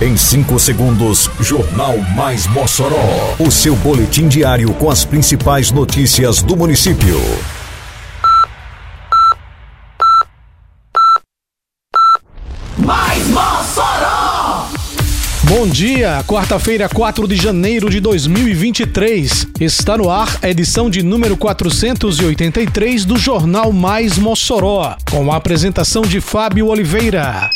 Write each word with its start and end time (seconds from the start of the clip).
Em 0.00 0.16
5 0.16 0.58
segundos, 0.58 1.30
Jornal 1.38 1.96
Mais 2.16 2.48
Mossoró. 2.48 3.36
O 3.38 3.48
seu 3.48 3.76
boletim 3.76 4.26
diário 4.26 4.74
com 4.74 4.90
as 4.90 5.04
principais 5.04 5.70
notícias 5.70 6.42
do 6.42 6.56
município. 6.56 7.16
Mais 12.76 13.24
Mossoró! 13.28 14.66
Bom 15.44 15.68
dia, 15.68 16.24
quarta-feira, 16.26 16.88
4 16.88 17.28
de 17.28 17.36
janeiro 17.36 17.88
de 17.88 18.00
2023. 18.00 19.46
Está 19.60 19.96
no 19.96 20.10
ar 20.10 20.38
a 20.42 20.50
edição 20.50 20.90
de 20.90 21.04
número 21.04 21.36
483 21.36 23.04
do 23.04 23.16
Jornal 23.16 23.70
Mais 23.72 24.18
Mossoró, 24.18 24.96
com 25.08 25.32
a 25.32 25.36
apresentação 25.36 26.02
de 26.02 26.20
Fábio 26.20 26.66
Oliveira. 26.66 27.48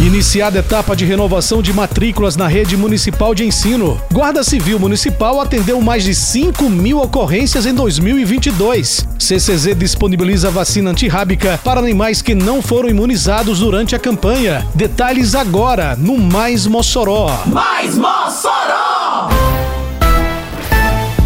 Iniciada 0.00 0.58
a 0.58 0.60
etapa 0.60 0.96
de 0.96 1.04
renovação 1.04 1.60
de 1.60 1.74
matrículas 1.74 2.34
na 2.34 2.46
rede 2.48 2.74
municipal 2.74 3.34
de 3.34 3.44
ensino. 3.44 4.00
Guarda 4.10 4.42
Civil 4.42 4.78
Municipal 4.78 5.38
atendeu 5.38 5.78
mais 5.82 6.02
de 6.02 6.14
5 6.14 6.70
mil 6.70 6.98
ocorrências 6.98 7.66
em 7.66 7.74
2022. 7.74 9.06
CCZ 9.18 9.76
disponibiliza 9.76 10.50
vacina 10.50 10.90
antirrábica 10.90 11.60
para 11.62 11.80
animais 11.80 12.22
que 12.22 12.34
não 12.34 12.62
foram 12.62 12.88
imunizados 12.88 13.58
durante 13.58 13.94
a 13.94 13.98
campanha. 13.98 14.66
Detalhes 14.74 15.34
agora 15.34 15.94
no 15.96 16.16
Mais 16.16 16.66
Mossoró. 16.66 17.28
Mais 17.44 17.94
Mossoró! 17.94 19.28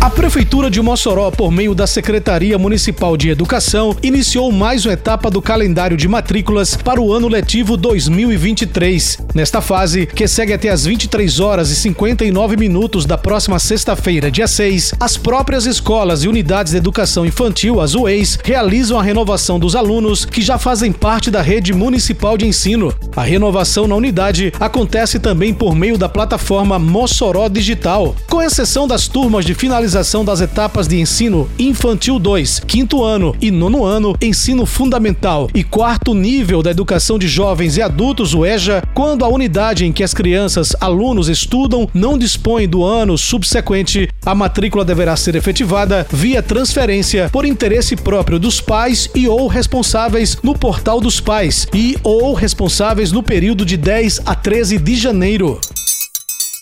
A 0.05 0.11
Prefeitura 0.11 0.71
de 0.71 0.83
Mossoró, 0.83 1.31
por 1.31 1.51
meio 1.51 1.75
da 1.75 1.87
Secretaria 1.87 2.59
Municipal 2.59 3.17
de 3.17 3.31
Educação, 3.31 3.97
iniciou 4.03 4.53
mais 4.53 4.85
uma 4.85 4.93
etapa 4.93 5.31
do 5.31 5.41
calendário 5.41 5.97
de 5.97 6.07
matrículas 6.07 6.77
para 6.77 7.01
o 7.01 7.11
ano 7.11 7.27
letivo 7.27 7.75
2023. 7.75 9.21
Nesta 9.35 9.63
fase, 9.63 10.05
que 10.05 10.29
segue 10.29 10.53
até 10.53 10.69
as 10.69 10.85
23 10.85 11.41
horas 11.41 11.71
e 11.71 11.77
59 11.77 12.55
minutos 12.55 13.07
da 13.07 13.17
próxima 13.17 13.59
sexta-feira, 13.59 14.31
dia 14.31 14.47
6, 14.47 14.93
as 15.01 15.17
próprias 15.17 15.65
escolas 15.65 16.23
e 16.23 16.29
unidades 16.29 16.73
de 16.73 16.77
educação 16.77 17.25
infantil, 17.25 17.81
as 17.81 17.95
UEIs, 17.95 18.39
realizam 18.45 18.99
a 18.99 19.03
renovação 19.03 19.59
dos 19.59 19.75
alunos 19.75 20.27
que 20.27 20.43
já 20.43 20.59
fazem 20.59 20.93
parte 20.93 21.31
da 21.31 21.41
rede 21.41 21.73
municipal 21.73 22.37
de 22.37 22.47
ensino. 22.47 22.95
A 23.17 23.23
renovação 23.23 23.89
na 23.89 23.97
unidade 23.97 24.53
acontece 24.61 25.19
também 25.19 25.55
por 25.55 25.75
meio 25.75 25.97
da 25.97 26.11
plataforma 26.11 26.79
Mossoró 26.79 27.49
Digital, 27.49 28.15
com 28.29 28.43
exceção 28.43 28.87
das 28.87 29.09
turmas 29.09 29.47
de 29.47 29.55
finalização 29.55 29.94
realização 29.95 30.25
das 30.25 30.41
etapas 30.41 30.89
de 30.89 31.01
ensino 31.01 31.49
infantil 31.57 32.19
2, 32.19 32.61
quinto 32.61 33.05
ano 33.05 33.35
e 33.41 33.49
nono 33.51 33.85
ano, 33.85 34.17
ensino 34.21 34.67
fundamental 34.67 35.49
e 35.55 35.63
quarto 35.63 36.15
nível 36.15 36.65
da 36.65 36.71
educação 36.73 37.17
de 37.17 37.29
jovens 37.29 37.77
e 37.77 37.83
adultos, 37.83 38.35
o 38.35 38.45
EJA, 38.45 38.83
quando 38.93 39.25
a 39.25 39.29
unidade 39.29 39.85
em 39.85 39.93
que 39.93 40.03
as 40.03 40.13
crianças, 40.13 40.75
alunos 40.81 41.29
estudam 41.29 41.89
não 41.95 42.19
dispõe 42.19 42.67
do 42.67 42.83
ano 42.83 43.17
subsequente, 43.17 44.09
a 44.27 44.35
matrícula 44.35 44.85
deverá 44.85 45.17
ser 45.17 45.37
efetivada 45.37 46.05
via 46.11 46.43
transferência 46.43 47.29
por 47.31 47.45
interesse 47.45 47.95
próprio 47.95 48.41
dos 48.41 48.61
pais 48.61 49.09
e 49.15 49.29
ou 49.29 49.47
responsáveis 49.47 50.37
no 50.43 50.59
portal 50.59 51.01
dos 51.01 51.21
pais 51.21 51.69
e 51.73 51.97
ou 52.03 52.35
responsáveis 52.35 53.13
no 53.13 53.23
período 53.23 53.65
de 53.65 53.77
10 53.77 54.23
a 54.27 54.35
13 54.35 54.79
de 54.79 54.97
janeiro. 54.97 55.61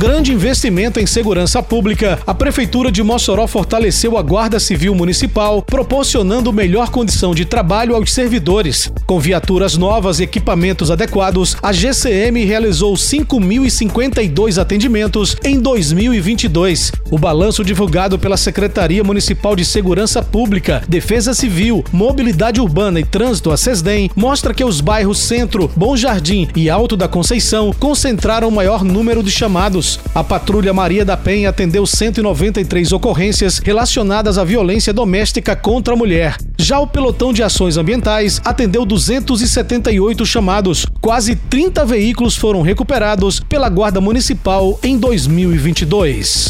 Grande 0.00 0.32
investimento 0.32 0.98
em 0.98 1.04
segurança 1.04 1.62
pública, 1.62 2.18
a 2.26 2.32
Prefeitura 2.32 2.90
de 2.90 3.02
Mossoró 3.02 3.46
fortaleceu 3.46 4.16
a 4.16 4.22
Guarda 4.22 4.58
Civil 4.58 4.94
Municipal, 4.94 5.60
proporcionando 5.60 6.50
melhor 6.54 6.88
condição 6.88 7.34
de 7.34 7.44
trabalho 7.44 7.94
aos 7.94 8.10
servidores. 8.10 8.90
Com 9.04 9.20
viaturas 9.20 9.76
novas 9.76 10.18
e 10.18 10.22
equipamentos 10.22 10.90
adequados, 10.90 11.54
a 11.62 11.70
GCM 11.70 12.42
realizou 12.46 12.94
5.052 12.94 14.56
atendimentos 14.56 15.36
em 15.44 15.60
2022. 15.60 16.92
O 17.10 17.18
balanço 17.18 17.62
divulgado 17.62 18.18
pela 18.18 18.38
Secretaria 18.38 19.04
Municipal 19.04 19.54
de 19.54 19.66
Segurança 19.66 20.22
Pública, 20.22 20.82
Defesa 20.88 21.34
Civil, 21.34 21.84
Mobilidade 21.92 22.58
Urbana 22.58 23.00
e 23.00 23.04
Trânsito, 23.04 23.50
a 23.50 23.56
SESDEM, 23.58 24.10
mostra 24.16 24.54
que 24.54 24.64
os 24.64 24.80
bairros 24.80 25.18
Centro, 25.18 25.70
Bom 25.76 25.94
Jardim 25.94 26.48
e 26.56 26.70
Alto 26.70 26.96
da 26.96 27.06
Conceição 27.06 27.70
concentraram 27.78 28.48
o 28.48 28.52
maior 28.52 28.82
número 28.82 29.22
de 29.22 29.30
chamados 29.30 29.89
a 30.14 30.22
Patrulha 30.22 30.72
Maria 30.72 31.04
da 31.04 31.16
Penha 31.16 31.48
atendeu 31.48 31.86
193 31.86 32.92
ocorrências 32.92 33.58
relacionadas 33.58 34.38
à 34.38 34.44
violência 34.44 34.92
doméstica 34.92 35.56
contra 35.56 35.94
a 35.94 35.96
mulher. 35.96 36.36
Já 36.58 36.78
o 36.78 36.86
Pelotão 36.86 37.32
de 37.32 37.42
Ações 37.42 37.76
Ambientais 37.76 38.40
atendeu 38.44 38.84
278 38.84 40.26
chamados. 40.26 40.86
Quase 41.00 41.34
30 41.34 41.84
veículos 41.86 42.36
foram 42.36 42.62
recuperados 42.62 43.40
pela 43.40 43.68
Guarda 43.68 44.00
Municipal 44.00 44.78
em 44.82 44.98
2022. 44.98 46.48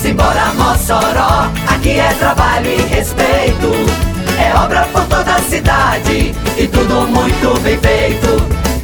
Simbora 0.00 0.52
Mossoró, 0.54 1.50
aqui 1.68 1.90
é 1.90 2.12
trabalho 2.14 2.70
e 2.70 2.82
respeito. 2.94 3.70
É 4.38 4.54
obra 4.58 4.88
por 4.92 5.04
toda 5.04 5.34
a 5.34 5.42
cidade 5.42 6.34
e 6.56 6.66
tudo 6.66 7.06
muito 7.06 7.60
bem 7.60 7.78
feito. 7.78 8.59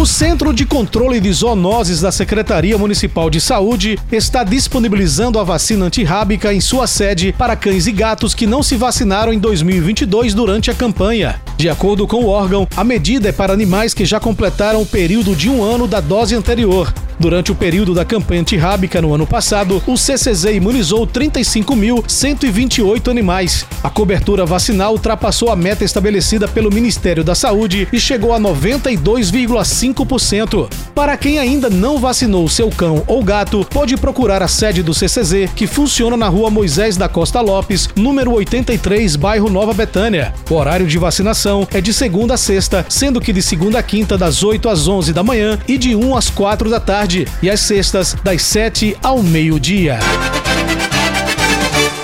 O 0.00 0.06
Centro 0.06 0.54
de 0.54 0.64
Controle 0.64 1.20
de 1.20 1.30
Zoonoses 1.30 2.00
da 2.00 2.10
Secretaria 2.10 2.78
Municipal 2.78 3.28
de 3.28 3.38
Saúde 3.38 3.98
está 4.10 4.42
disponibilizando 4.42 5.38
a 5.38 5.44
vacina 5.44 5.84
antirrábica 5.84 6.54
em 6.54 6.58
sua 6.58 6.86
sede 6.86 7.34
para 7.36 7.54
cães 7.54 7.86
e 7.86 7.92
gatos 7.92 8.34
que 8.34 8.46
não 8.46 8.62
se 8.62 8.76
vacinaram 8.76 9.30
em 9.30 9.38
2022 9.38 10.32
durante 10.32 10.70
a 10.70 10.74
campanha. 10.74 11.38
De 11.58 11.68
acordo 11.68 12.06
com 12.06 12.24
o 12.24 12.28
órgão, 12.28 12.66
a 12.74 12.82
medida 12.82 13.28
é 13.28 13.32
para 13.32 13.52
animais 13.52 13.92
que 13.92 14.06
já 14.06 14.18
completaram 14.18 14.80
o 14.80 14.86
período 14.86 15.36
de 15.36 15.50
um 15.50 15.62
ano 15.62 15.86
da 15.86 16.00
dose 16.00 16.34
anterior. 16.34 16.90
Durante 17.20 17.52
o 17.52 17.54
período 17.54 17.92
da 17.92 18.02
campanha 18.02 18.40
antirrábica 18.40 19.02
no 19.02 19.14
ano 19.14 19.26
passado, 19.26 19.82
o 19.86 19.94
CCZ 19.94 20.44
imunizou 20.54 21.06
35.128 21.06 23.10
animais. 23.10 23.66
A 23.84 23.90
cobertura 23.90 24.46
vacinal 24.46 24.92
ultrapassou 24.92 25.50
a 25.50 25.56
meta 25.56 25.84
estabelecida 25.84 26.48
pelo 26.48 26.72
Ministério 26.72 27.22
da 27.22 27.34
Saúde 27.34 27.86
e 27.92 28.00
chegou 28.00 28.32
a 28.32 28.40
92,5%. 28.40 30.66
Para 30.94 31.14
quem 31.18 31.38
ainda 31.38 31.68
não 31.68 31.98
vacinou 31.98 32.48
seu 32.48 32.70
cão 32.70 33.04
ou 33.06 33.22
gato, 33.22 33.66
pode 33.70 33.98
procurar 33.98 34.42
a 34.42 34.48
sede 34.48 34.82
do 34.82 34.94
CCZ, 34.94 35.50
que 35.54 35.66
funciona 35.66 36.16
na 36.16 36.28
rua 36.28 36.48
Moisés 36.48 36.96
da 36.96 37.06
Costa 37.06 37.42
Lopes, 37.42 37.90
número 37.94 38.32
83, 38.32 39.16
bairro 39.16 39.50
Nova 39.50 39.74
Betânia. 39.74 40.32
O 40.48 40.54
horário 40.54 40.86
de 40.86 40.96
vacinação 40.96 41.68
é 41.70 41.82
de 41.82 41.92
segunda 41.92 42.32
a 42.32 42.38
sexta, 42.38 42.86
sendo 42.88 43.20
que 43.20 43.30
de 43.30 43.42
segunda 43.42 43.78
a 43.78 43.82
quinta, 43.82 44.16
das 44.16 44.42
8 44.42 44.70
às 44.70 44.88
11 44.88 45.12
da 45.12 45.22
manhã 45.22 45.58
e 45.68 45.76
de 45.76 45.94
1 45.94 46.16
às 46.16 46.30
4 46.30 46.70
da 46.70 46.80
tarde 46.80 47.09
tarde 47.10 47.26
e 47.42 47.50
às 47.50 47.60
sextas, 47.60 48.16
das 48.22 48.42
7 48.42 48.96
ao 49.02 49.20
meio-dia. 49.20 49.98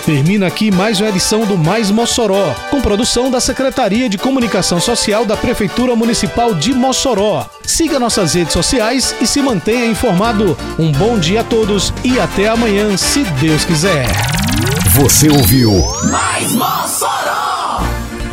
Termina 0.05 0.47
aqui 0.47 0.71
mais 0.71 1.01
uma 1.01 1.09
edição 1.09 1.45
do 1.45 1.57
Mais 1.57 1.91
Mossoró, 1.91 2.55
com 2.71 2.81
produção 2.81 3.31
da 3.31 3.41
Secretaria 3.41 4.09
de 4.09 4.19
Comunicação 4.19 4.81
Social 4.81 5.25
da 5.25 5.37
Prefeitura 5.37 5.95
Municipal 5.97 6.55
de 6.55 6.73
Mossoró. 6.73 7.49
Siga 7.65 7.99
nossas 7.99 8.35
redes 8.35 8.53
sociais 8.53 9.15
e 9.21 9.27
se 9.27 9.41
mantenha 9.41 9.87
informado. 9.87 10.57
Um 10.79 10.93
bom 10.93 11.19
dia 11.19 11.41
a 11.41 11.45
todos 11.45 11.93
e 12.05 12.19
até 12.19 12.49
amanhã, 12.49 12.97
se 12.97 13.23
Deus 13.41 13.65
quiser. 13.65 14.07
Você 14.91 15.29
ouviu 15.29 15.73
Mais 16.11 16.53
Mossoró! 16.53 17.56